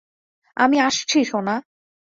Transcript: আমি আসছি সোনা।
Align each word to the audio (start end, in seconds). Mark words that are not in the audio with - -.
আমি 0.57 0.77
আসছি 0.79 1.19
সোনা। 1.23 1.55